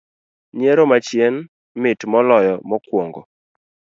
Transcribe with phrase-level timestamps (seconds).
[0.57, 1.35] Nyiero ma chien
[1.81, 3.21] mit moloyo mokuongo